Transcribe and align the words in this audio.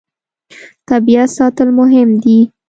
طبیعت 0.89 1.29
ساتل 1.37 1.69
مهم 1.79 2.09
دي. 2.23 2.39